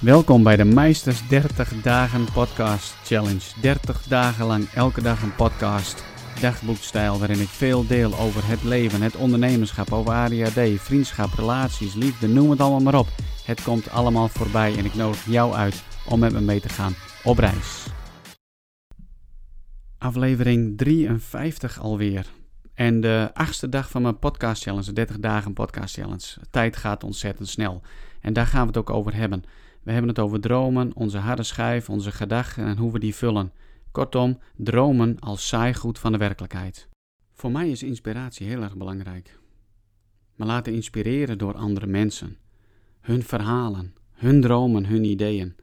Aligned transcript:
Welkom 0.00 0.42
bij 0.42 0.56
de 0.56 0.64
Meisters 0.64 1.28
30 1.28 1.82
Dagen 1.82 2.32
Podcast 2.32 2.94
Challenge. 3.04 3.60
30 3.60 4.02
dagen 4.02 4.46
lang 4.46 4.68
elke 4.68 5.02
dag 5.02 5.22
een 5.22 5.34
podcast, 5.34 6.04
dagboekstijl, 6.40 7.18
waarin 7.18 7.40
ik 7.40 7.48
veel 7.48 7.86
deel 7.86 8.18
over 8.18 8.46
het 8.46 8.62
leven, 8.62 9.02
het 9.02 9.16
ondernemerschap, 9.16 9.92
over 9.92 10.12
ADHD, 10.12 10.80
vriendschap, 10.80 11.32
relaties, 11.32 11.94
liefde, 11.94 12.28
noem 12.28 12.50
het 12.50 12.60
allemaal 12.60 12.80
maar 12.80 12.98
op. 12.98 13.06
Het 13.44 13.62
komt 13.62 13.90
allemaal 13.90 14.28
voorbij 14.28 14.76
en 14.76 14.84
ik 14.84 14.94
nodig 14.94 15.24
jou 15.24 15.54
uit 15.54 15.82
om 16.08 16.18
met 16.18 16.32
me 16.32 16.40
mee 16.40 16.60
te 16.60 16.68
gaan 16.68 16.94
op 17.24 17.38
reis. 17.38 17.86
Aflevering 19.98 20.78
53 20.78 21.80
alweer. 21.80 22.26
En 22.74 23.00
de 23.00 23.30
achtste 23.34 23.68
dag 23.68 23.90
van 23.90 24.02
mijn 24.02 24.18
podcast 24.18 24.62
challenge, 24.62 24.84
de 24.84 24.92
30 24.92 25.18
dagen 25.18 25.52
podcast 25.52 25.94
challenge. 25.94 26.36
Tijd 26.50 26.76
gaat 26.76 27.04
ontzettend 27.04 27.48
snel. 27.48 27.82
En 28.20 28.32
daar 28.32 28.46
gaan 28.46 28.60
we 28.60 28.66
het 28.66 28.76
ook 28.76 28.90
over 28.90 29.14
hebben. 29.14 29.44
We 29.82 29.92
hebben 29.92 30.08
het 30.08 30.18
over 30.18 30.40
dromen, 30.40 30.90
onze 30.94 31.18
harde 31.18 31.42
schijf, 31.42 31.90
onze 31.90 32.12
gedachten 32.12 32.64
en 32.64 32.76
hoe 32.76 32.92
we 32.92 32.98
die 32.98 33.14
vullen. 33.14 33.52
Kortom, 33.92 34.38
dromen 34.56 35.18
als 35.18 35.48
saaigoed 35.48 35.98
van 35.98 36.12
de 36.12 36.18
werkelijkheid. 36.18 36.88
Voor 37.34 37.50
mij 37.50 37.70
is 37.70 37.82
inspiratie 37.82 38.46
heel 38.46 38.62
erg 38.62 38.76
belangrijk. 38.76 39.38
Me 40.34 40.44
laten 40.44 40.72
inspireren 40.72 41.38
door 41.38 41.54
andere 41.54 41.86
mensen. 41.86 42.36
Hun 43.00 43.22
verhalen, 43.22 43.94
hun 44.12 44.40
dromen, 44.40 44.86
hun 44.86 45.04
ideeën. 45.04 45.56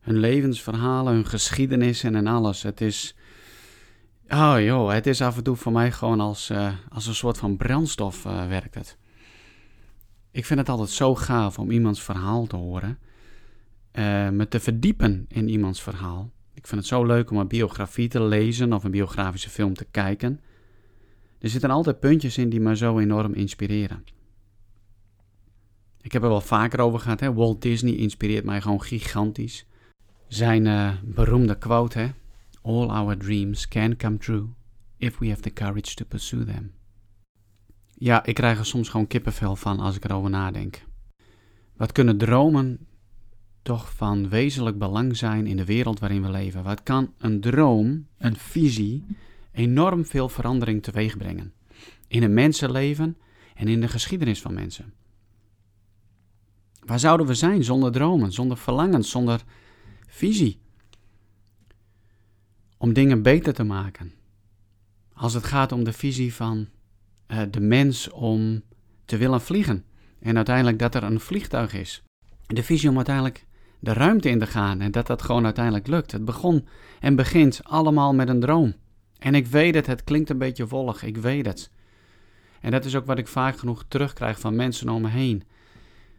Hun 0.00 0.18
levensverhalen, 0.18 1.12
hun 1.12 1.26
geschiedenissen 1.26 2.14
en 2.14 2.26
alles. 2.26 2.62
Het 2.62 2.80
is. 2.80 3.16
Oh 4.28 4.56
joh, 4.58 4.92
het 4.92 5.06
is 5.06 5.22
af 5.22 5.36
en 5.36 5.42
toe 5.42 5.56
voor 5.56 5.72
mij 5.72 5.92
gewoon 5.92 6.20
als, 6.20 6.50
uh, 6.50 6.72
als 6.88 7.06
een 7.06 7.14
soort 7.14 7.38
van 7.38 7.56
brandstof 7.56 8.24
uh, 8.24 8.46
werkt 8.46 8.74
het. 8.74 8.98
Ik 10.30 10.44
vind 10.44 10.60
het 10.60 10.68
altijd 10.68 10.90
zo 10.90 11.14
gaaf 11.14 11.58
om 11.58 11.70
iemands 11.70 12.02
verhaal 12.02 12.46
te 12.46 12.56
horen 12.56 12.98
uh, 13.92 14.28
me 14.28 14.48
te 14.48 14.60
verdiepen 14.60 15.24
in 15.28 15.48
iemands 15.48 15.82
verhaal. 15.82 16.32
Ik 16.54 16.66
vind 16.66 16.80
het 16.80 16.90
zo 16.90 17.04
leuk 17.04 17.30
om 17.30 17.36
een 17.36 17.48
biografie 17.48 18.08
te 18.08 18.22
lezen 18.22 18.72
of 18.72 18.84
een 18.84 18.90
biografische 18.90 19.50
film 19.50 19.74
te 19.74 19.86
kijken. 19.90 20.40
Er 21.38 21.48
zitten 21.48 21.70
altijd 21.70 22.00
puntjes 22.00 22.38
in 22.38 22.48
die 22.48 22.60
me 22.60 22.76
zo 22.76 22.98
enorm 22.98 23.34
inspireren. 23.34 24.04
Ik 26.00 26.12
heb 26.12 26.22
er 26.22 26.28
wel 26.28 26.40
vaker 26.40 26.80
over 26.80 27.00
gehad. 27.00 27.20
Hè? 27.20 27.32
Walt 27.32 27.62
Disney 27.62 27.94
inspireert 27.94 28.44
mij 28.44 28.60
gewoon 28.60 28.82
gigantisch. 28.82 29.66
Zijn 30.28 30.64
uh, 30.64 30.92
beroemde 31.04 31.58
quote, 31.58 31.98
hè? 31.98 32.10
All 32.62 32.88
our 32.88 33.16
dreams 33.16 33.68
can 33.68 33.96
come 33.96 34.16
true 34.16 34.46
if 34.96 35.18
we 35.18 35.28
have 35.28 35.40
the 35.40 35.52
courage 35.52 35.94
to 35.94 36.04
pursue 36.04 36.44
them. 36.44 36.72
Ja, 37.94 38.24
ik 38.24 38.34
krijg 38.34 38.58
er 38.58 38.66
soms 38.66 38.88
gewoon 38.88 39.06
kippenvel 39.06 39.56
van 39.56 39.80
als 39.80 39.96
ik 39.96 40.04
erover 40.04 40.30
nadenk. 40.30 40.84
Wat 41.76 41.92
kunnen 41.92 42.18
dromen 42.18 42.86
toch 43.62 43.94
van 43.94 44.28
wezenlijk 44.28 44.78
belang 44.78 45.16
zijn 45.16 45.46
in 45.46 45.56
de 45.56 45.64
wereld 45.64 45.98
waarin 45.98 46.22
we 46.22 46.30
leven? 46.30 46.62
Wat 46.62 46.82
kan 46.82 47.12
een 47.18 47.40
droom, 47.40 48.06
een 48.18 48.36
visie, 48.36 49.04
enorm 49.52 50.04
veel 50.04 50.28
verandering 50.28 50.82
teweeg 50.82 51.16
brengen? 51.16 51.52
In 52.08 52.22
een 52.22 52.34
mensenleven 52.34 53.16
en 53.54 53.68
in 53.68 53.80
de 53.80 53.88
geschiedenis 53.88 54.40
van 54.40 54.54
mensen. 54.54 54.92
Waar 56.84 56.98
zouden 56.98 57.26
we 57.26 57.34
zijn 57.34 57.64
zonder 57.64 57.92
dromen, 57.92 58.32
zonder 58.32 58.56
verlangens, 58.56 59.10
zonder 59.10 59.42
visie? 60.06 60.60
Om 62.76 62.92
dingen 62.92 63.22
beter 63.22 63.54
te 63.54 63.64
maken. 63.64 64.12
Als 65.12 65.34
het 65.34 65.44
gaat 65.44 65.72
om 65.72 65.84
de 65.84 65.92
visie 65.92 66.34
van 66.34 66.68
uh, 67.28 67.42
de 67.50 67.60
mens 67.60 68.10
om 68.10 68.62
te 69.04 69.16
willen 69.16 69.40
vliegen. 69.40 69.84
En 70.18 70.36
uiteindelijk 70.36 70.78
dat 70.78 70.94
er 70.94 71.02
een 71.02 71.20
vliegtuig 71.20 71.74
is. 71.74 72.02
De 72.46 72.62
visie 72.62 72.88
om 72.88 72.96
uiteindelijk 72.96 73.46
de 73.82 73.92
ruimte 73.92 74.28
in 74.28 74.38
te 74.38 74.46
gaan 74.46 74.80
en 74.80 74.90
dat 74.90 75.06
dat 75.06 75.22
gewoon 75.22 75.44
uiteindelijk 75.44 75.86
lukt. 75.86 76.12
Het 76.12 76.24
begon 76.24 76.66
en 77.00 77.16
begint 77.16 77.60
allemaal 77.64 78.14
met 78.14 78.28
een 78.28 78.40
droom. 78.40 78.74
En 79.18 79.34
ik 79.34 79.46
weet 79.46 79.74
het, 79.74 79.86
het 79.86 80.04
klinkt 80.04 80.30
een 80.30 80.38
beetje 80.38 80.66
volg, 80.66 81.02
ik 81.02 81.16
weet 81.16 81.46
het. 81.46 81.70
En 82.60 82.70
dat 82.70 82.84
is 82.84 82.96
ook 82.96 83.06
wat 83.06 83.18
ik 83.18 83.26
vaak 83.26 83.58
genoeg 83.58 83.84
terugkrijg 83.88 84.40
van 84.40 84.56
mensen 84.56 84.88
om 84.88 85.02
me 85.02 85.08
heen. 85.08 85.42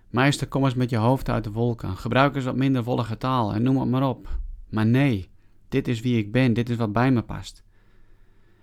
Meester, 0.09 0.47
kom 0.47 0.63
eens 0.63 0.73
met 0.73 0.89
je 0.89 0.97
hoofd 0.97 1.29
uit 1.29 1.43
de 1.43 1.51
wolken. 1.51 1.97
Gebruik 1.97 2.35
eens 2.35 2.45
wat 2.45 2.55
minder 2.55 2.83
wollige 2.83 3.17
taal 3.17 3.53
en 3.53 3.63
noem 3.63 3.79
het 3.79 3.89
maar 3.89 4.09
op. 4.09 4.39
Maar 4.69 4.85
nee, 4.85 5.29
dit 5.69 5.88
is 5.88 6.01
wie 6.01 6.17
ik 6.17 6.31
ben, 6.31 6.53
dit 6.53 6.69
is 6.69 6.75
wat 6.75 6.93
bij 6.93 7.11
me 7.11 7.21
past. 7.21 7.63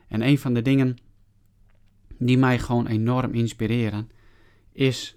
En 0.09 0.23
een 0.23 0.39
van 0.39 0.55
de 0.55 0.63
dingen 0.63 0.97
die 2.19 2.39
mij 2.39 2.59
gewoon 2.59 2.87
enorm 2.87 3.35
inspireren, 3.35 4.11
is 4.73 5.17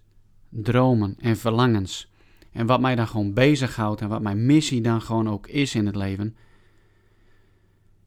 dromen 0.50 1.16
en 1.20 1.38
verlangens. 1.38 2.13
En 2.54 2.66
wat 2.66 2.82
mij 2.82 2.96
dan 2.96 3.08
gewoon 3.08 3.34
bezighoudt 3.34 4.02
en 4.02 4.10
wat 4.10 4.22
mijn 4.22 4.46
missie 4.46 4.82
dan 4.82 5.02
gewoon 5.02 5.30
ook 5.30 5.48
is 5.48 5.76
in 5.76 5.86
het 5.86 5.96
leven. 5.96 6.36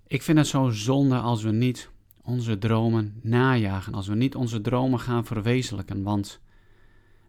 Ik 0.07 0.23
vind 0.23 0.39
het 0.39 0.47
zo 0.47 0.69
zonde 0.69 1.19
als 1.19 1.43
we 1.43 1.51
niet 1.51 1.91
onze 2.23 2.59
dromen 2.59 3.21
najagen, 3.23 3.95
als 3.95 4.07
we 4.07 4.15
niet 4.15 4.34
onze 4.34 4.61
dromen 4.61 5.01
gaan 5.01 5.25
verwezenlijken. 5.25 6.03
Want 6.03 6.41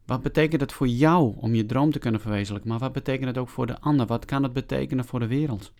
wat 0.05 0.21
betekent 0.21 0.61
het 0.61 0.73
voor 0.73 0.87
jou 0.87 1.35
om 1.37 1.55
je 1.55 1.65
droom 1.65 1.91
te 1.91 1.99
kunnen 1.99 2.21
verwezenlijken? 2.21 2.69
Maar 2.69 2.79
wat 2.79 2.93
betekent 2.93 3.27
het 3.27 3.37
ook 3.37 3.49
voor 3.49 3.67
de 3.67 3.79
ander? 3.79 4.05
Wat 4.05 4.25
kan 4.25 4.43
het 4.43 4.53
betekenen 4.53 5.05
voor 5.05 5.19
de 5.19 5.27
wereld? 5.27 5.73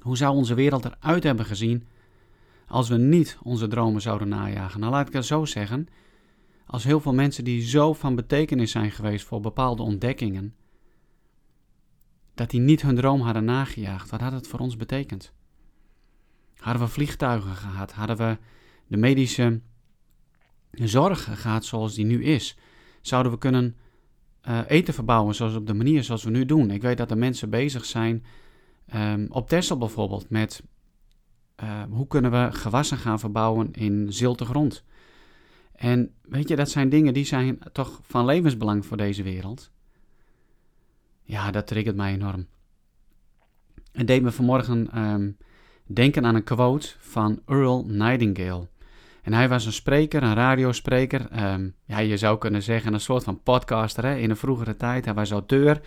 Hoe 0.00 0.16
zou 0.16 0.36
onze 0.36 0.54
wereld 0.54 0.84
eruit 0.84 1.22
hebben 1.22 1.44
gezien 1.44 1.86
als 2.66 2.88
we 2.88 2.96
niet 2.96 3.38
onze 3.42 3.66
dromen 3.66 4.00
zouden 4.00 4.28
najagen? 4.28 4.80
Nou, 4.80 4.92
laat 4.92 5.08
ik 5.08 5.12
het 5.12 5.24
zo 5.24 5.44
zeggen 5.44 5.88
als 6.66 6.84
heel 6.84 7.00
veel 7.00 7.14
mensen 7.14 7.44
die 7.44 7.62
zo 7.62 7.92
van 7.92 8.14
betekenis 8.14 8.70
zijn 8.70 8.90
geweest 8.90 9.26
voor 9.26 9.40
bepaalde 9.40 9.82
ontdekkingen, 9.82 10.54
dat 12.34 12.50
die 12.50 12.60
niet 12.60 12.82
hun 12.82 12.94
droom 12.94 13.20
hadden 13.20 13.44
nagejaagd, 13.44 14.10
wat 14.10 14.20
had 14.20 14.32
het 14.32 14.48
voor 14.48 14.58
ons 14.58 14.76
betekend? 14.76 15.32
Hadden 16.56 16.82
we 16.82 16.88
vliegtuigen 16.88 17.54
gehad? 17.54 17.92
Hadden 17.92 18.16
we 18.16 18.38
de 18.86 18.96
medische 18.96 19.60
zorg 20.70 21.40
gehad 21.40 21.64
zoals 21.64 21.94
die 21.94 22.04
nu 22.04 22.24
is? 22.24 22.58
Zouden 23.00 23.32
we 23.32 23.38
kunnen 23.38 23.76
uh, 24.48 24.60
eten 24.66 24.94
verbouwen 24.94 25.34
zoals 25.34 25.54
op 25.54 25.66
de 25.66 25.74
manier 25.74 26.04
zoals 26.04 26.24
we 26.24 26.30
nu 26.30 26.44
doen? 26.44 26.70
Ik 26.70 26.82
weet 26.82 26.96
dat 26.96 27.10
er 27.10 27.18
mensen 27.18 27.50
bezig 27.50 27.84
zijn, 27.84 28.24
um, 28.94 29.26
op 29.30 29.48
Texel 29.48 29.78
bijvoorbeeld, 29.78 30.30
met 30.30 30.62
uh, 31.62 31.82
hoe 31.90 32.06
kunnen 32.06 32.30
we 32.30 32.52
gewassen 32.52 32.98
gaan 32.98 33.18
verbouwen 33.18 33.72
in 33.72 34.12
zilte 34.12 34.44
grond? 34.44 34.84
En 35.74 36.14
weet 36.22 36.48
je, 36.48 36.56
dat 36.56 36.70
zijn 36.70 36.88
dingen 36.88 37.14
die 37.14 37.24
zijn 37.24 37.58
toch 37.72 38.00
van 38.02 38.24
levensbelang 38.24 38.86
voor 38.86 38.96
deze 38.96 39.22
wereld. 39.22 39.70
Ja, 41.22 41.50
dat 41.50 41.66
triggert 41.66 41.96
mij 41.96 42.12
enorm. 42.12 42.46
Het 43.92 44.06
deed 44.06 44.22
me 44.22 44.32
vanmorgen 44.32 44.98
um, 44.98 45.36
denken 45.86 46.26
aan 46.26 46.34
een 46.34 46.44
quote 46.44 46.94
van 46.98 47.42
Earl 47.46 47.84
Nightingale. 47.86 48.68
En 49.22 49.32
hij 49.32 49.48
was 49.48 49.66
een 49.66 49.72
spreker, 49.72 50.22
een 50.22 50.34
radiospreker. 50.34 51.52
Um, 51.52 51.74
ja, 51.84 51.98
je 51.98 52.16
zou 52.16 52.38
kunnen 52.38 52.62
zeggen 52.62 52.94
een 52.94 53.00
soort 53.00 53.24
van 53.24 53.42
podcaster 53.42 54.04
hè, 54.04 54.16
in 54.16 54.30
een 54.30 54.36
vroegere 54.36 54.76
tijd. 54.76 55.04
Hij 55.04 55.14
was 55.14 55.30
auteur. 55.30 55.80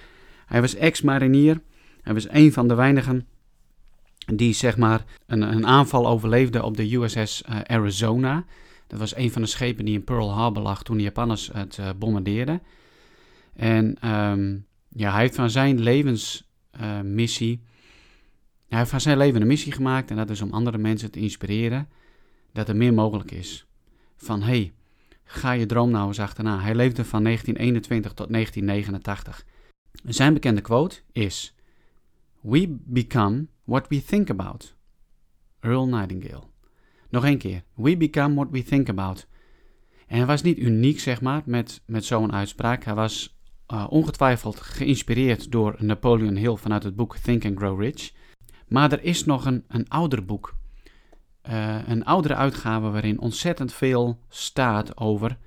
Hij 0.46 0.62
was 0.62 0.76
ex-marinier. 0.76 1.62
Hij 2.02 2.14
was 2.14 2.30
een 2.30 2.53
van 2.53 2.68
de 2.68 2.76
weinigen 2.76 3.28
die 4.36 4.53
zeg 4.53 4.78
maar 4.78 5.03
een, 5.26 5.42
een 5.42 5.68
aanval 5.68 6.08
overleefde 6.08 6.64
op 6.64 6.78
de 6.78 6.96
USS 6.96 7.44
uh, 7.50 7.59
Arizona. 7.62 8.46
Dat 8.88 9.00
was 9.00 9.16
een 9.16 9.31
van 9.31 9.42
de 9.42 9.48
schepen 9.48 9.86
die 9.86 9.94
in 9.94 10.03
Pearl 10.03 10.31
Harbor 10.31 10.64
lag 10.64 10.84
toen 10.84 10.98
de 10.98 11.03
Japanners 11.03 11.50
het 11.53 11.78
uh, 11.78 11.90
bombardeerden. 11.98 12.62
En 13.53 14.09
um, 14.09 14.66
ja, 14.90 15.12
hij 15.12 15.22
heeft 15.22 15.36
van 15.36 15.50
zijn 15.50 15.80
levensmissie, 15.80 17.58
uh, 17.58 17.66
hij 18.68 18.78
heeft 18.78 18.90
van 18.90 19.02
zijn 19.02 19.18
leven 19.18 19.42
een 19.42 19.47
missie 19.47 19.72
gemaakt 19.72 20.09
en 20.09 20.16
dat 20.16 20.30
is 20.30 20.42
om 20.42 20.52
andere 20.52 20.78
mensen 20.78 21.12
te 21.12 21.20
inspireren 21.20 21.90
dat 22.53 22.70
er 22.70 22.76
meer 22.76 22.94
mogelijk 22.94 23.31
is. 23.31 23.68
Van 24.16 24.42
hey, 24.42 24.74
ga 25.24 25.52
je 25.52 25.66
droom 25.66 25.92
nou 25.92 26.08
eens 26.08 26.20
achterna. 26.20 26.59
Hij 26.59 26.76
leefde 26.76 27.06
van 27.06 27.24
1921 27.24 28.14
tot 28.14 28.31
1989. 28.31 29.46
Zijn 30.03 30.34
bekende 30.34 30.61
quote 30.61 31.02
is: 31.11 31.56
We 32.41 32.78
become 32.85 33.47
what 33.64 33.88
we 33.88 34.03
think 34.03 34.29
about. 34.29 34.76
Earl 35.59 35.88
Nightingale. 35.88 36.44
Nog 37.09 37.26
een 37.26 37.38
keer. 37.38 37.64
We 37.76 37.98
become 37.98 38.36
what 38.36 38.48
we 38.52 38.64
think 38.64 38.90
about. 38.90 39.28
En 40.08 40.18
hij 40.18 40.26
was 40.26 40.42
niet 40.42 40.58
uniek, 40.58 41.00
zeg 41.00 41.22
maar, 41.22 41.42
met, 41.46 41.82
met 41.86 42.06
zo'n 42.06 42.34
uitspraak. 42.34 42.84
Hij 42.84 42.94
was 42.96 43.38
uh, 43.74 43.86
ongetwijfeld 43.90 44.59
geïnspireerd 44.59 45.52
door 45.52 45.76
Napoleon 45.80 46.36
Hill 46.36 46.56
vanuit 46.56 46.84
het 46.84 46.96
boek 46.96 47.18
Think 47.18 47.46
and 47.46 47.58
Grow 47.58 47.82
Rich. 47.82 48.12
Maar 48.68 48.92
er 48.92 49.04
is 49.04 49.26
nog 49.26 49.46
een, 49.46 49.64
een 49.68 49.90
ouder 49.90 50.26
boek. 50.26 50.56
Uh, 51.50 51.88
een 51.88 52.06
oudere 52.06 52.36
uitgave 52.36 52.90
waarin 52.90 53.20
ontzettend 53.20 53.74
veel 53.74 54.20
staat 54.30 54.98
over 54.98 55.38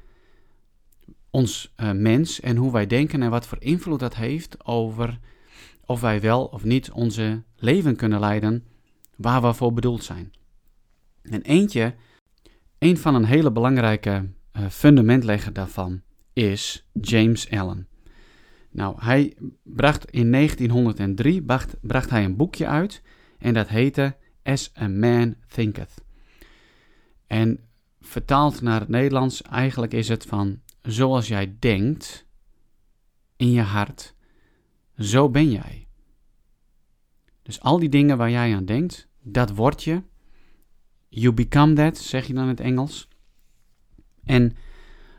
ons 1.30 1.74
uh, 1.76 1.92
mens 1.92 2.40
en 2.40 2.56
hoe 2.56 2.72
wij 2.72 2.86
denken 2.86 3.22
en 3.22 3.30
wat 3.30 3.46
voor 3.46 3.60
invloed 3.60 4.00
dat 4.00 4.14
heeft 4.14 4.64
over 4.64 5.18
of 5.84 6.00
wij 6.00 6.20
wel 6.20 6.44
of 6.44 6.64
niet 6.64 6.90
onze 6.90 7.42
leven 7.56 7.96
kunnen 7.96 8.20
leiden 8.20 8.64
waar 9.16 9.42
we 9.42 9.54
voor 9.54 9.72
bedoeld 9.72 10.04
zijn. 10.04 10.32
En 11.22 11.42
eentje, 11.42 11.94
een 12.78 12.98
van 12.98 13.14
een 13.14 13.24
hele 13.24 13.52
belangrijke 13.52 14.30
uh, 14.52 14.66
fundamentlegger 14.68 15.52
daarvan 15.52 16.02
is 16.32 16.88
James 16.92 17.50
Allen. 17.50 17.88
Nou, 18.70 18.96
hij 18.98 19.36
bracht 19.62 20.10
in 20.10 20.32
1903 20.32 21.42
bracht, 21.42 21.76
bracht 21.80 22.10
hij 22.10 22.24
een 22.24 22.36
boekje 22.36 22.66
uit 22.66 23.02
en 23.38 23.54
dat 23.54 23.68
heette 23.68 24.16
As 24.42 24.72
a 24.80 24.88
Man 24.88 25.34
Thinketh. 25.46 26.04
En 27.26 27.60
vertaald 28.00 28.60
naar 28.60 28.80
het 28.80 28.88
Nederlands, 28.88 29.42
eigenlijk 29.42 29.92
is 29.92 30.08
het 30.08 30.26
van 30.26 30.60
zoals 30.82 31.28
jij 31.28 31.56
denkt 31.58 32.26
in 33.36 33.50
je 33.50 33.60
hart, 33.60 34.14
zo 34.98 35.30
ben 35.30 35.50
jij. 35.50 35.88
Dus 37.42 37.60
al 37.60 37.78
die 37.78 37.88
dingen 37.88 38.16
waar 38.16 38.30
jij 38.30 38.54
aan 38.54 38.64
denkt, 38.64 39.08
dat 39.22 39.50
word 39.50 39.84
je. 39.84 40.02
You 41.12 41.34
become 41.34 41.72
that, 41.74 41.98
zeg 41.98 42.26
je 42.26 42.34
dan 42.34 42.42
in 42.42 42.48
het 42.48 42.60
Engels. 42.60 43.08
En 44.24 44.56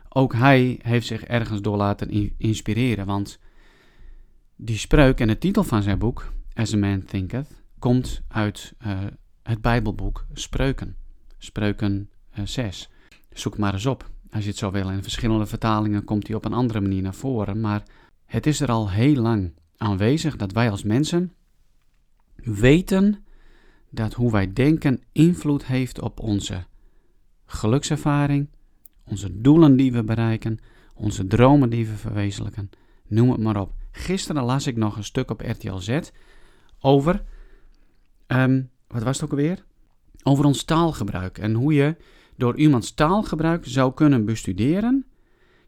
ook 0.08 0.34
hij 0.34 0.78
heeft 0.82 1.06
zich 1.06 1.24
ergens 1.24 1.60
door 1.60 1.76
laten 1.76 2.34
inspireren, 2.38 3.06
want 3.06 3.38
die 4.56 4.78
spreuk 4.78 5.20
en 5.20 5.26
de 5.26 5.38
titel 5.38 5.64
van 5.64 5.82
zijn 5.82 5.98
boek, 5.98 6.32
As 6.54 6.74
a 6.74 6.76
Man 6.76 7.04
Thinketh, 7.04 7.62
komt 7.78 8.22
uit 8.28 8.74
uh, 8.86 9.00
het 9.42 9.60
Bijbelboek 9.60 10.26
Spreuken. 10.32 10.96
Spreuken 11.38 12.10
uh, 12.32 12.38
eh, 12.38 12.46
6. 12.46 12.90
Zoek 13.30 13.58
maar 13.58 13.72
eens 13.72 13.86
op. 13.86 14.10
Als 14.30 14.42
je 14.42 14.48
het 14.48 14.58
zo 14.58 14.70
wil. 14.70 14.90
In 14.90 15.02
verschillende 15.02 15.46
vertalingen 15.46 16.04
komt 16.04 16.26
hij 16.26 16.36
op 16.36 16.44
een 16.44 16.52
andere 16.52 16.80
manier 16.80 17.02
naar 17.02 17.14
voren. 17.14 17.60
Maar 17.60 17.82
het 18.24 18.46
is 18.46 18.60
er 18.60 18.70
al 18.70 18.90
heel 18.90 19.14
lang 19.14 19.52
aanwezig 19.76 20.36
dat 20.36 20.52
wij 20.52 20.70
als 20.70 20.82
mensen 20.82 21.32
weten 22.34 23.24
dat 23.94 24.14
hoe 24.14 24.30
wij 24.32 24.52
denken 24.52 25.02
invloed 25.12 25.66
heeft 25.66 26.00
op 26.00 26.20
onze 26.20 26.64
gelukservaring, 27.44 28.48
onze 29.04 29.40
doelen 29.40 29.76
die 29.76 29.92
we 29.92 30.04
bereiken, 30.04 30.58
onze 30.94 31.26
dromen 31.26 31.70
die 31.70 31.86
we 31.86 31.94
verwezenlijken. 31.94 32.70
Noem 33.06 33.30
het 33.30 33.40
maar 33.40 33.60
op. 33.60 33.72
Gisteren 33.90 34.42
las 34.42 34.66
ik 34.66 34.76
nog 34.76 34.96
een 34.96 35.04
stuk 35.04 35.30
op 35.30 35.40
RTL 35.40 35.76
Z 35.76 35.98
over, 36.80 37.24
um, 38.26 38.70
wat 38.88 39.02
was 39.02 39.20
het 39.20 39.24
ook 39.24 39.38
alweer? 39.38 39.64
Over 40.22 40.44
ons 40.44 40.64
taalgebruik 40.64 41.38
en 41.38 41.54
hoe 41.54 41.74
je 41.74 41.96
door 42.36 42.56
iemands 42.56 42.94
taalgebruik 42.94 43.66
zou 43.66 43.94
kunnen 43.94 44.24
bestuderen, 44.24 45.06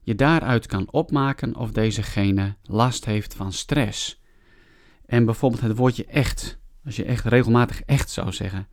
je 0.00 0.15
daaruit 0.15 0.67
kan 0.67 0.91
opmaken 0.91 1.56
of 1.56 1.73
dezegene 1.73 2.56
last 2.62 3.05
heeft 3.05 3.35
van 3.35 3.53
stress. 3.53 4.23
En 5.06 5.25
bijvoorbeeld 5.25 5.62
het 5.62 5.76
woordje 5.76 6.05
echt, 6.05 6.59
als 6.84 6.96
je 6.96 7.04
echt 7.04 7.25
regelmatig 7.25 7.82
echt 7.82 8.10
zou 8.10 8.32
zeggen, 8.32 8.66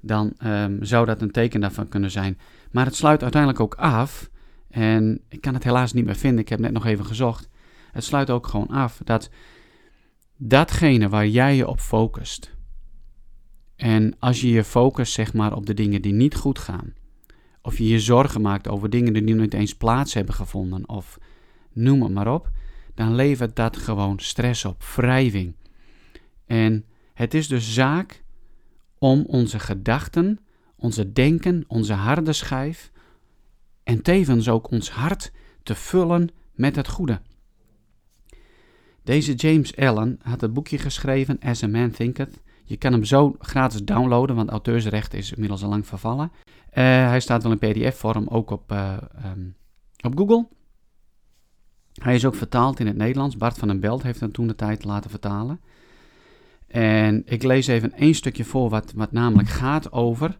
dan 0.00 0.32
um, 0.44 0.84
zou 0.84 1.06
dat 1.06 1.22
een 1.22 1.30
teken 1.30 1.60
daarvan 1.60 1.88
kunnen 1.88 2.10
zijn. 2.10 2.38
Maar 2.70 2.84
het 2.84 2.96
sluit 2.96 3.22
uiteindelijk 3.22 3.62
ook 3.62 3.74
af, 3.74 4.30
en 4.68 5.20
ik 5.28 5.40
kan 5.40 5.54
het 5.54 5.64
helaas 5.64 5.92
niet 5.92 6.04
meer 6.04 6.16
vinden, 6.16 6.40
ik 6.40 6.48
heb 6.48 6.58
net 6.58 6.72
nog 6.72 6.86
even 6.86 7.06
gezocht. 7.06 7.48
Het 7.92 8.04
sluit 8.04 8.30
ook 8.30 8.46
gewoon 8.46 8.68
af 8.68 9.00
dat 9.04 9.30
datgene 10.36 11.08
waar 11.08 11.26
jij 11.26 11.56
je 11.56 11.68
op 11.68 11.80
focust, 11.80 12.56
en 13.76 14.16
als 14.18 14.40
je 14.40 14.48
je 14.50 14.64
focust 14.64 15.12
zeg 15.12 15.32
maar 15.34 15.52
op 15.54 15.66
de 15.66 15.74
dingen 15.74 16.02
die 16.02 16.12
niet 16.12 16.34
goed 16.34 16.58
gaan, 16.58 16.94
of 17.62 17.78
je 17.78 17.88
je 17.88 18.00
zorgen 18.00 18.40
maakt 18.40 18.68
over 18.68 18.90
dingen 18.90 19.12
die 19.12 19.22
niet 19.34 19.54
eens 19.54 19.76
plaats 19.76 20.14
hebben 20.14 20.34
gevonden, 20.34 20.88
of 20.88 21.18
noem 21.72 22.02
het 22.02 22.12
maar 22.12 22.32
op, 22.34 22.50
dan 22.94 23.14
levert 23.14 23.56
dat 23.56 23.76
gewoon 23.76 24.18
stress 24.18 24.64
op, 24.64 24.82
wrijving. 24.82 25.56
En 26.46 26.84
het 27.18 27.34
is 27.34 27.48
dus 27.48 27.74
zaak 27.74 28.22
om 28.98 29.24
onze 29.26 29.58
gedachten, 29.58 30.38
onze 30.76 31.12
denken, 31.12 31.64
onze 31.66 31.92
harde 31.92 32.32
schijf 32.32 32.90
en 33.82 34.02
tevens 34.02 34.48
ook 34.48 34.70
ons 34.70 34.90
hart 34.90 35.32
te 35.62 35.74
vullen 35.74 36.28
met 36.54 36.76
het 36.76 36.88
goede. 36.88 37.20
Deze 39.02 39.34
James 39.34 39.76
Allen 39.76 40.18
had 40.22 40.40
het 40.40 40.52
boekje 40.52 40.78
geschreven 40.78 41.38
As 41.38 41.62
a 41.62 41.68
Man 41.68 41.90
Thinketh. 41.90 42.40
Je 42.64 42.76
kan 42.76 42.92
hem 42.92 43.04
zo 43.04 43.36
gratis 43.38 43.84
downloaden, 43.84 44.36
want 44.36 44.50
auteursrecht 44.50 45.14
is 45.14 45.32
inmiddels 45.32 45.62
al 45.62 45.68
lang 45.68 45.86
vervallen. 45.86 46.32
Uh, 46.34 46.84
hij 46.84 47.20
staat 47.20 47.42
wel 47.42 47.52
in 47.52 47.58
pdf-vorm 47.58 48.28
ook 48.28 48.50
op, 48.50 48.72
uh, 48.72 48.96
um, 49.24 49.56
op 50.00 50.18
Google. 50.18 50.48
Hij 51.92 52.14
is 52.14 52.24
ook 52.24 52.34
vertaald 52.34 52.80
in 52.80 52.86
het 52.86 52.96
Nederlands. 52.96 53.36
Bart 53.36 53.58
van 53.58 53.68
den 53.68 53.80
Belt 53.80 54.02
heeft 54.02 54.20
hem 54.20 54.32
toen 54.32 54.46
de 54.46 54.54
tijd 54.54 54.84
laten 54.84 55.10
vertalen. 55.10 55.60
En 56.68 57.22
ik 57.26 57.42
lees 57.42 57.66
even 57.66 57.92
één 57.92 58.14
stukje 58.14 58.44
voor 58.44 58.70
wat, 58.70 58.92
wat 58.92 59.12
namelijk 59.12 59.48
gaat 59.48 59.92
over 59.92 60.38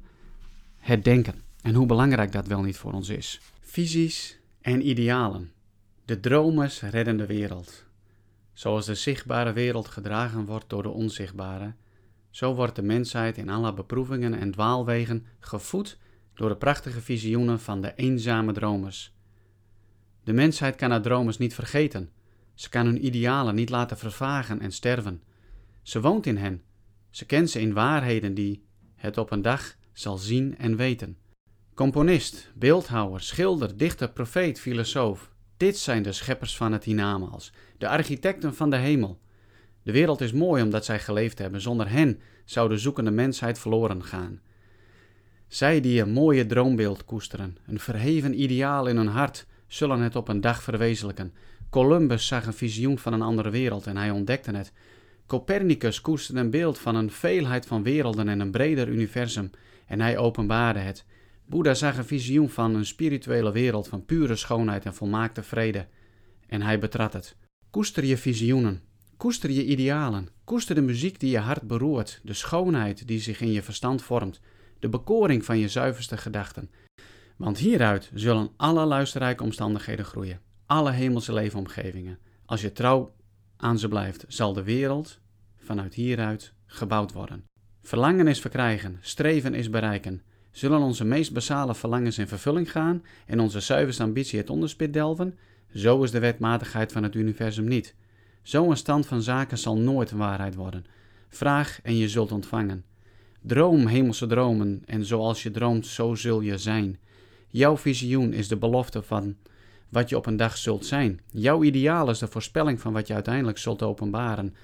het 0.77 1.05
denken. 1.05 1.35
En 1.63 1.75
hoe 1.75 1.87
belangrijk 1.87 2.33
dat 2.33 2.47
wel 2.47 2.63
niet 2.63 2.77
voor 2.77 2.93
ons 2.93 3.09
is. 3.09 3.41
Visies 3.61 4.39
en 4.61 4.89
idealen. 4.89 5.53
De 6.05 6.21
dromers 6.21 6.81
redden 6.81 7.17
de 7.17 7.27
wereld. 7.27 7.85
Zoals 8.53 8.87
de 8.87 8.95
zichtbare 8.95 9.53
wereld 9.53 9.89
gedragen 9.89 10.45
wordt 10.45 10.69
door 10.69 10.83
de 10.83 10.89
onzichtbare, 10.89 11.75
zo 12.31 12.55
wordt 12.55 12.77
de 12.77 12.83
mensheid 12.83 13.37
in 13.37 13.49
alle 13.49 13.75
beproevingen 13.75 14.35
en 14.35 14.51
dwaalwegen 14.51 15.27
gevoed 15.39 15.99
door 16.35 16.49
de 16.49 16.57
prachtige 16.57 17.01
visioenen 17.01 17.61
van 17.61 17.81
de 17.81 17.95
eenzame 17.95 18.53
dromers. 18.53 19.13
De 20.25 20.33
mensheid 20.33 20.77
kan 20.77 20.91
haar 20.91 21.03
dromers 21.03 21.39
niet 21.39 21.55
vergeten. 21.55 22.11
Ze 22.55 22.69
kan 22.69 22.87
hun 22.87 23.05
idealen 23.05 23.55
niet 23.55 23.71
laten 23.71 23.99
vervagen 23.99 24.61
en 24.61 24.73
sterven. 24.73 25.23
Ze 25.88 26.00
woont 26.00 26.26
in 26.26 26.37
hen. 26.37 26.62
Ze 27.11 27.26
kent 27.26 27.50
ze 27.50 27.61
in 27.61 27.73
waarheden 27.73 28.35
die 28.35 28.64
het 28.94 29.19
op 29.19 29.31
een 29.31 29.43
dag 29.43 29.76
zal 29.93 30.17
zien 30.17 30.58
en 30.58 30.76
weten. 30.76 31.17
Componist, 31.75 32.52
beeldhouwer, 32.55 33.20
schilder, 33.20 33.76
dichter, 33.76 34.11
profeet, 34.11 34.61
filosoof. 34.61 35.31
Dit 35.56 35.79
zijn 35.79 36.02
de 36.02 36.12
scheppers 36.12 36.56
van 36.56 36.73
het 36.73 36.85
hiernamaals, 36.85 37.52
de 37.79 37.88
architecten 37.88 38.55
van 38.55 38.70
de 38.70 38.76
hemel. 38.76 39.20
De 39.82 39.93
wereld 39.93 40.20
is 40.20 40.32
mooi 40.32 40.62
omdat 40.62 40.85
zij 40.85 40.99
geleefd 40.99 41.38
hebben. 41.38 41.61
Zonder 41.61 41.90
hen 41.90 42.20
zou 42.44 42.69
de 42.69 42.79
zoekende 42.79 43.11
mensheid 43.11 43.58
verloren 43.58 44.05
gaan. 44.05 44.40
Zij 45.46 45.81
die 45.81 46.00
een 46.00 46.12
mooie 46.12 46.46
droombeeld 46.46 47.05
koesteren, 47.05 47.56
een 47.67 47.81
verheven 47.81 48.40
ideaal 48.40 48.87
in 48.87 48.96
hun 48.96 49.06
hart, 49.06 49.46
zullen 49.67 50.00
het 50.00 50.17
op 50.17 50.29
een 50.29 50.40
dag 50.40 50.62
verwezenlijken. 50.62 51.32
Columbus 51.70 52.26
zag 52.26 52.46
een 52.46 52.52
visioen 52.52 52.99
van 52.99 53.12
een 53.12 53.23
andere 53.23 53.50
wereld 53.50 53.87
en 53.87 53.96
hij 53.96 54.11
ontdekte 54.11 54.50
het. 54.56 54.73
Copernicus 55.29 56.01
koesterde 56.01 56.41
een 56.41 56.51
beeld 56.51 56.79
van 56.79 56.95
een 56.95 57.11
veelheid 57.11 57.67
van 57.67 57.83
werelden 57.83 58.29
en 58.29 58.41
een 58.41 58.51
breder 58.51 58.89
universum 58.89 59.51
en 59.87 60.01
hij 60.01 60.19
openbaarde 60.19 60.79
het. 60.79 61.05
Boeddha 61.47 61.75
zag 61.75 61.97
een 61.97 62.05
visioen 62.05 62.49
van 62.49 62.75
een 62.75 62.87
spirituele 62.87 63.53
wereld 63.53 63.89
van 63.89 64.05
pure 64.05 64.37
schoonheid 64.37 64.85
en 64.85 64.95
volmaakte 64.95 65.43
vrede 65.43 65.87
en 66.47 66.63
hij 66.63 66.79
betrad 66.79 67.13
het. 67.13 67.37
Koester 67.71 68.05
je 68.05 68.17
visioenen, 68.17 68.83
koester 69.17 69.50
je 69.50 69.64
idealen, 69.64 70.29
koester 70.45 70.75
de 70.75 70.81
muziek 70.81 71.21
die 71.21 71.31
je 71.31 71.38
hart 71.38 71.62
beroert, 71.62 72.21
de 72.23 72.35
schoonheid 72.35 73.07
die 73.07 73.21
zich 73.21 73.41
in 73.41 73.52
je 73.52 73.62
verstand 73.62 74.02
vormt, 74.02 74.41
de 74.79 74.88
bekoring 74.88 75.45
van 75.45 75.59
je 75.59 75.69
zuiverste 75.69 76.17
gedachten. 76.17 76.71
Want 77.37 77.59
hieruit 77.59 78.11
zullen 78.14 78.50
alle 78.57 78.85
luisterrijke 78.85 79.43
omstandigheden 79.43 80.05
groeien, 80.05 80.41
alle 80.67 80.91
hemelse 80.91 81.33
leefomgevingen. 81.33 82.19
Als 82.47 82.61
je 82.61 82.73
trouw 82.73 83.14
aan 83.57 83.79
ze 83.79 83.88
blijft, 83.88 84.25
zal 84.29 84.52
de 84.52 84.62
wereld 84.62 85.21
vanuit 85.69 85.95
hieruit 85.95 86.53
gebouwd 86.67 87.13
worden. 87.13 87.45
Verlangen 87.83 88.27
is 88.27 88.41
verkrijgen, 88.41 88.99
streven 89.01 89.55
is 89.55 89.71
bereiken. 89.71 90.23
Zullen 90.51 90.81
onze 90.81 91.05
meest 91.05 91.33
basale 91.33 91.75
verlangens 91.75 92.19
in 92.19 92.29
vervulling 92.29 92.71
gaan 92.71 93.03
en 93.27 93.41
onze 93.41 93.61
zuiverste 93.61 94.03
ambitie 94.03 94.39
het 94.39 94.51
onderspit 94.51 94.93
delven? 94.93 95.39
Zo 95.75 96.03
is 96.03 96.11
de 96.11 96.19
wetmatigheid 96.19 96.93
van 96.93 97.03
het 97.03 97.15
universum 97.15 97.65
niet. 97.65 97.95
Zo'n 98.43 98.77
stand 98.77 99.07
van 99.07 99.23
zaken 99.23 99.59
zal 99.59 99.77
nooit 99.77 100.11
waarheid 100.11 100.55
worden. 100.55 100.85
Vraag 101.29 101.81
en 101.83 101.97
je 101.97 102.09
zult 102.09 102.33
ontvangen. 102.33 102.85
Droom 103.41 103.87
hemelse 103.87 104.27
dromen 104.27 104.83
en 104.87 105.05
zoals 105.05 105.43
je 105.43 105.51
droomt, 105.51 105.87
zo 105.87 106.15
zul 106.15 106.41
je 106.41 106.59
zijn. 106.59 106.99
Jouw 107.49 107.77
visioen 107.77 108.33
is 108.33 108.49
de 108.49 108.57
belofte 108.57 109.03
van 109.03 109.37
wat 109.89 110.09
je 110.09 110.17
op 110.17 110.27
een 110.27 110.37
dag 110.37 110.57
zult 110.57 110.87
zijn. 110.87 111.21
Jouw 111.31 111.63
ideaal 111.63 112.11
is 112.11 112.19
de 112.19 112.27
voorspelling 112.27 112.81
van 112.81 112.93
wat 112.93 113.07
je 113.07 113.15
uiteindelijk 113.15 113.59
zult 113.59 113.83
openbaren. 113.83 114.55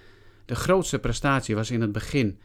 De 0.44 0.54
grootste 0.54 0.98
prestatie 0.98 1.54
was 1.54 1.70
in 1.70 1.80
het 1.80 1.92
begin 1.92 2.38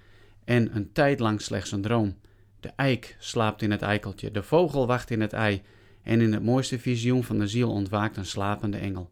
en 0.46 0.76
een 0.76 0.92
tijd 0.92 1.20
lang 1.20 1.42
slechts 1.42 1.72
een 1.72 1.82
droom. 1.82 2.18
De 2.60 2.72
eik 2.76 3.16
slaapt 3.20 3.62
in 3.62 3.72
het 3.72 3.82
eikeltje, 3.82 4.32
de 4.32 4.44
vogel 4.44 4.88
wacht 4.88 5.12
in 5.12 5.22
het 5.22 5.34
ei 5.34 5.62
en 6.04 6.22
in 6.22 6.34
het 6.34 6.44
mooiste 6.44 6.80
visioen 6.80 7.24
van 7.24 7.40
de 7.40 7.48
ziel 7.48 7.72
ontwaakt 7.72 8.18
een 8.18 8.26
slapende 8.26 8.78
engel. 8.78 9.10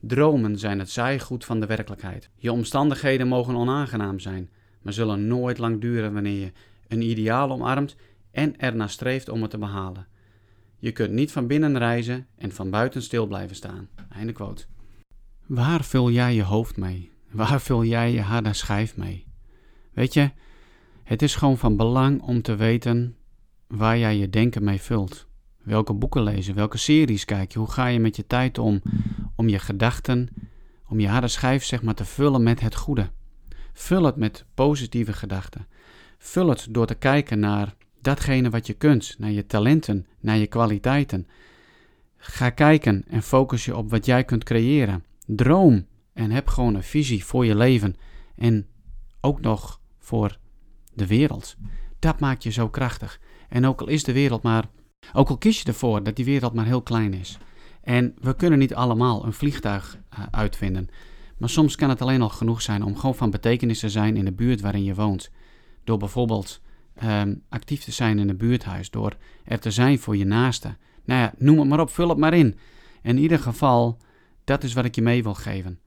Dromen 0.00 0.58
zijn 0.58 0.78
het 0.78 0.90
zaaigoed 0.90 1.44
van 1.44 1.60
de 1.60 1.66
werkelijkheid. 1.66 2.30
Je 2.36 2.52
omstandigheden 2.52 3.28
mogen 3.28 3.56
onaangenaam 3.56 4.18
zijn, 4.18 4.50
maar 4.82 4.92
zullen 4.92 5.26
nooit 5.26 5.58
lang 5.58 5.80
duren 5.80 6.12
wanneer 6.12 6.40
je 6.40 6.52
een 6.88 7.02
ideaal 7.02 7.50
omarmt 7.50 7.96
en 8.30 8.58
ernaar 8.58 8.90
streeft 8.90 9.28
om 9.28 9.42
het 9.42 9.50
te 9.50 9.58
behalen. 9.58 10.06
Je 10.78 10.92
kunt 10.92 11.12
niet 11.12 11.32
van 11.32 11.46
binnen 11.46 11.78
reizen 11.78 12.26
en 12.36 12.52
van 12.52 12.70
buiten 12.70 13.02
stil 13.02 13.26
blijven 13.26 13.56
staan. 13.56 13.88
Einde 14.08 14.32
quote. 14.32 14.64
Waar 15.46 15.84
vul 15.84 16.10
jij 16.10 16.34
je 16.34 16.42
hoofd 16.42 16.76
mee? 16.76 17.10
Waar 17.30 17.60
vul 17.60 17.84
jij 17.84 18.12
je 18.12 18.20
harde 18.20 18.52
schijf 18.52 18.96
mee? 18.96 19.26
Weet 19.92 20.14
je, 20.14 20.30
het 21.02 21.22
is 21.22 21.34
gewoon 21.34 21.58
van 21.58 21.76
belang 21.76 22.22
om 22.22 22.42
te 22.42 22.56
weten 22.56 23.16
waar 23.66 23.98
jij 23.98 24.16
je 24.16 24.30
denken 24.30 24.64
mee 24.64 24.80
vult. 24.80 25.26
Welke 25.62 25.92
boeken 25.92 26.22
lezen, 26.22 26.54
welke 26.54 26.78
series 26.78 27.24
kijk 27.24 27.52
je, 27.52 27.58
hoe 27.58 27.70
ga 27.70 27.86
je 27.86 28.00
met 28.00 28.16
je 28.16 28.26
tijd 28.26 28.58
om, 28.58 28.82
om 29.36 29.48
je 29.48 29.58
gedachten 29.58 30.28
om 30.88 31.00
je 31.00 31.08
harde 31.08 31.28
schijf 31.28 31.64
zeg 31.64 31.82
maar 31.82 31.94
te 31.94 32.04
vullen 32.04 32.42
met 32.42 32.60
het 32.60 32.74
goede. 32.74 33.10
Vul 33.72 34.04
het 34.04 34.16
met 34.16 34.44
positieve 34.54 35.12
gedachten. 35.12 35.66
Vul 36.18 36.48
het 36.48 36.66
door 36.70 36.86
te 36.86 36.94
kijken 36.94 37.38
naar 37.38 37.74
datgene 38.00 38.50
wat 38.50 38.66
je 38.66 38.72
kunt, 38.72 39.14
naar 39.18 39.30
je 39.30 39.46
talenten, 39.46 40.06
naar 40.20 40.36
je 40.36 40.46
kwaliteiten. 40.46 41.28
Ga 42.16 42.50
kijken 42.50 43.04
en 43.08 43.22
focus 43.22 43.64
je 43.64 43.76
op 43.76 43.90
wat 43.90 44.06
jij 44.06 44.24
kunt 44.24 44.44
creëren. 44.44 45.04
Droom 45.26 45.86
en 46.18 46.30
heb 46.30 46.48
gewoon 46.48 46.74
een 46.74 46.82
visie 46.82 47.24
voor 47.24 47.46
je 47.46 47.56
leven 47.56 47.96
en 48.36 48.66
ook 49.20 49.40
nog 49.40 49.80
voor 49.98 50.38
de 50.94 51.06
wereld. 51.06 51.56
Dat 51.98 52.20
maakt 52.20 52.42
je 52.42 52.50
zo 52.50 52.68
krachtig. 52.68 53.20
En 53.48 53.66
ook 53.66 53.80
al 53.80 53.88
is 53.88 54.04
de 54.04 54.12
wereld 54.12 54.42
maar, 54.42 54.68
ook 55.12 55.28
al 55.28 55.38
kies 55.38 55.58
je 55.58 55.64
ervoor 55.64 56.02
dat 56.02 56.16
die 56.16 56.24
wereld 56.24 56.52
maar 56.52 56.64
heel 56.64 56.82
klein 56.82 57.14
is. 57.14 57.38
En 57.82 58.14
we 58.20 58.36
kunnen 58.36 58.58
niet 58.58 58.74
allemaal 58.74 59.24
een 59.24 59.32
vliegtuig 59.32 59.98
uh, 60.12 60.26
uitvinden. 60.30 60.88
Maar 61.36 61.48
soms 61.48 61.76
kan 61.76 61.88
het 61.88 62.02
alleen 62.02 62.22
al 62.22 62.28
genoeg 62.28 62.62
zijn 62.62 62.82
om 62.82 62.96
gewoon 62.96 63.14
van 63.14 63.30
betekenis 63.30 63.78
te 63.78 63.88
zijn 63.88 64.16
in 64.16 64.24
de 64.24 64.32
buurt 64.32 64.60
waarin 64.60 64.84
je 64.84 64.94
woont. 64.94 65.30
Door 65.84 65.98
bijvoorbeeld 65.98 66.60
um, 67.04 67.42
actief 67.48 67.84
te 67.84 67.92
zijn 67.92 68.18
in 68.18 68.28
een 68.28 68.36
buurthuis, 68.36 68.90
door 68.90 69.16
er 69.44 69.60
te 69.60 69.70
zijn 69.70 69.98
voor 69.98 70.16
je 70.16 70.24
naaste. 70.24 70.76
Nou 71.04 71.20
ja, 71.20 71.32
noem 71.36 71.58
het 71.58 71.68
maar 71.68 71.80
op, 71.80 71.90
vul 71.90 72.08
het 72.08 72.18
maar 72.18 72.34
in. 72.34 72.58
In 73.02 73.18
ieder 73.18 73.38
geval, 73.38 73.98
dat 74.44 74.64
is 74.64 74.72
wat 74.72 74.84
ik 74.84 74.94
je 74.94 75.02
mee 75.02 75.22
wil 75.22 75.34
geven. 75.34 75.78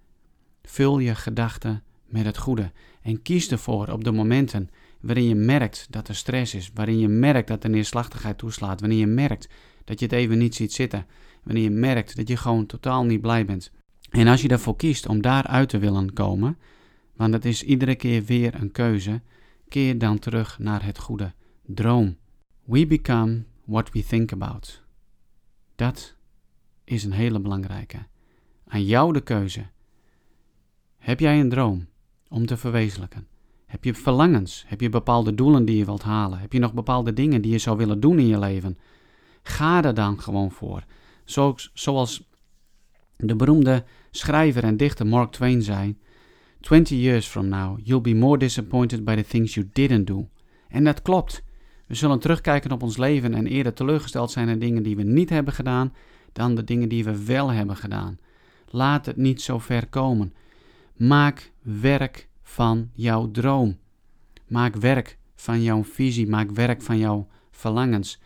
Vul 0.64 1.00
je 1.00 1.16
gedachten 1.16 1.84
met 2.06 2.26
het 2.26 2.38
goede 2.38 2.72
en 3.02 3.22
kies 3.22 3.52
ervoor 3.52 3.88
op 3.88 4.04
de 4.04 4.12
momenten 4.12 4.70
waarin 5.02 5.28
je 5.28 5.36
merkt 5.36 5.88
dat 5.90 6.08
er 6.08 6.16
stress 6.16 6.56
is, 6.56 6.72
waarin 6.74 7.00
je 7.00 7.08
merkt 7.08 7.48
dat 7.48 7.64
er 7.64 7.70
neerslachtigheid 7.70 8.38
toeslaat, 8.38 8.80
wanneer 8.80 9.00
je 9.00 9.08
merkt 9.08 9.50
dat 9.84 10.00
je 10.00 10.06
het 10.06 10.14
even 10.14 10.38
niet 10.38 10.56
ziet 10.56 10.74
zitten, 10.74 11.06
wanneer 11.44 11.64
je 11.64 11.70
merkt 11.70 12.16
dat 12.16 12.28
je 12.28 12.38
gewoon 12.38 12.66
totaal 12.66 13.04
niet 13.04 13.22
blij 13.22 13.46
bent. 13.46 13.72
En 14.10 14.28
als 14.28 14.42
je 14.42 14.48
ervoor 14.48 14.76
kiest 14.76 15.08
om 15.08 15.22
daaruit 15.22 15.70
te 15.70 15.78
willen 15.78 16.14
komen, 16.14 16.58
want 17.16 17.34
het 17.34 17.46
is 17.46 17.64
iedere 17.64 17.96
keer 17.96 18.24
weer 18.24 18.56
een 18.62 18.72
keuze, 18.72 19.22
keer 19.68 19.98
dan 19.98 20.20
terug 20.20 20.60
naar 20.60 20.86
het 20.86 20.98
goede. 20.98 21.34
Droom. 21.66 22.18
We 22.64 22.88
become 22.88 23.44
what 23.66 23.92
we 23.92 24.04
think 24.04 24.32
about. 24.32 24.84
Dat 25.76 26.16
is 26.84 27.04
een 27.04 27.12
hele 27.12 27.40
belangrijke. 27.40 27.98
Aan 28.68 28.86
jou 28.86 29.14
de 29.14 29.22
keuze. 29.22 29.66
Heb 31.02 31.20
jij 31.20 31.40
een 31.40 31.50
droom 31.50 31.88
om 32.30 32.46
te 32.46 32.58
verwezenlijken? 32.58 33.28
Heb 33.66 33.84
je 33.84 33.94
verlangens? 33.94 34.64
Heb 34.68 34.82
je 34.82 34.90
bepaalde 34.90 35.36
doelen 35.36 35.66
die 35.66 35.78
je 35.78 35.86
wilt 35.86 36.04
halen? 36.04 36.40
Heb 36.40 36.54
je 36.54 36.60
nog 36.60 36.74
bepaalde 36.74 37.14
dingen 37.14 37.42
die 37.42 37.52
je 37.52 37.58
zou 37.58 37.78
willen 37.78 38.00
doen 38.00 38.20
in 38.20 38.28
je 38.28 38.40
leven? 38.40 38.78
Ga 39.44 39.84
er 39.84 39.94
dan 39.94 40.22
gewoon 40.22 40.52
voor. 40.52 40.84
zoals 41.74 42.30
de 43.18 43.36
beroemde 43.36 43.84
schrijver 44.12 44.64
en 44.64 44.78
dichter 44.78 45.08
Mark 45.08 45.32
Twain 45.32 45.62
zei: 45.62 45.98
20 46.60 46.98
years 46.98 47.28
from 47.28 47.48
now, 47.48 47.80
you'll 47.84 48.02
be 48.02 48.16
more 48.16 48.38
disappointed 48.38 49.04
by 49.04 49.16
the 49.16 49.26
things 49.26 49.54
you 49.54 49.70
didn't 49.74 50.08
do. 50.08 50.30
En 50.68 50.84
dat 50.84 51.02
klopt. 51.02 51.44
We 51.88 51.96
zullen 51.96 52.20
terugkijken 52.20 52.72
op 52.72 52.84
ons 52.84 52.98
leven 52.98 53.34
en 53.34 53.48
eerder 53.48 53.74
teleurgesteld 53.74 54.32
zijn 54.32 54.50
in 54.50 54.60
dingen 54.60 54.84
die 54.84 54.96
we 54.96 55.04
niet 55.04 55.30
hebben 55.30 55.54
gedaan 55.54 55.94
dan 56.34 56.56
de 56.56 56.64
dingen 56.64 56.90
die 56.90 57.04
we 57.04 57.26
wel 57.26 57.52
hebben 57.52 57.76
gedaan. 57.76 58.20
Laat 58.68 59.06
het 59.06 59.18
niet 59.18 59.42
zo 59.42 59.60
ver 59.60 59.88
komen. 59.88 60.34
Maak 60.96 61.52
werk 61.62 62.28
van 62.44 62.90
jouw 62.94 63.32
droom. 63.32 63.78
Maak 64.48 64.76
werk 64.76 65.18
van 65.36 65.64
jouw 65.64 65.84
visie. 65.84 66.28
Maak 66.28 66.52
werk 66.52 66.82
van 66.82 66.98
jouw 66.98 67.28
verlangens. 67.52 68.20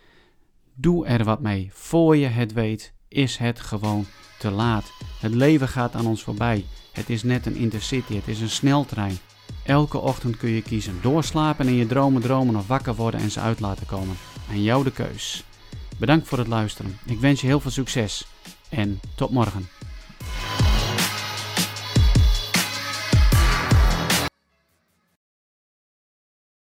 Doe 0.74 1.06
er 1.06 1.24
wat 1.24 1.42
mee. 1.42 1.70
Voor 1.74 2.18
je 2.18 2.28
het 2.28 2.54
weet, 2.54 2.94
is 3.08 3.38
het 3.38 3.60
gewoon 3.60 4.06
te 4.40 4.52
laat. 4.52 4.92
Het 5.20 5.34
leven 5.34 5.68
gaat 5.68 5.96
aan 5.96 6.08
ons 6.08 6.24
voorbij. 6.24 6.66
Het 6.92 7.10
is 7.10 7.24
net 7.24 7.46
een 7.46 7.56
intercity, 7.56 8.16
het 8.16 8.28
is 8.28 8.42
een 8.42 8.50
sneltrein. 8.50 9.18
Elke 9.66 9.98
ochtend 9.98 10.38
kun 10.38 10.50
je 10.50 10.62
kiezen 10.62 11.02
doorslapen 11.02 11.68
en 11.68 11.74
je 11.74 11.88
dromen 11.88 12.22
dromen 12.22 12.56
of 12.56 12.68
wakker 12.68 12.96
worden 12.96 13.20
en 13.20 13.32
ze 13.32 13.40
uit 13.40 13.60
laten 13.60 13.86
komen. 13.86 14.16
Aan 14.50 14.64
jou 14.64 14.84
de 14.84 14.92
keus. 14.92 15.44
Bedankt 15.98 16.28
voor 16.28 16.38
het 16.38 16.48
luisteren. 16.48 16.98
Ik 17.06 17.20
wens 17.20 17.42
je 17.42 17.48
heel 17.48 17.60
veel 17.60 17.72
succes 17.72 18.28
en 18.70 19.00
tot 19.16 19.32
morgen. 19.32 19.68